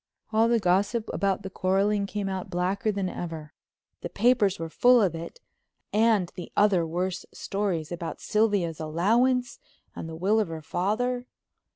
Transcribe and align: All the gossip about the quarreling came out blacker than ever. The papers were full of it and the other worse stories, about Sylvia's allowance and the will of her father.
All 0.33 0.47
the 0.47 0.57
gossip 0.59 1.07
about 1.13 1.43
the 1.43 1.51
quarreling 1.51 2.07
came 2.07 2.27
out 2.27 2.49
blacker 2.49 2.91
than 2.91 3.07
ever. 3.07 3.53
The 4.01 4.09
papers 4.09 4.57
were 4.57 4.67
full 4.67 4.99
of 4.99 5.13
it 5.13 5.39
and 5.93 6.31
the 6.33 6.51
other 6.57 6.87
worse 6.87 7.23
stories, 7.31 7.91
about 7.91 8.19
Sylvia's 8.19 8.79
allowance 8.79 9.59
and 9.95 10.09
the 10.09 10.15
will 10.15 10.39
of 10.39 10.47
her 10.47 10.63
father. 10.63 11.27